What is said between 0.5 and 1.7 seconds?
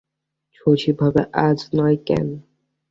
শশী ভাবে, আজ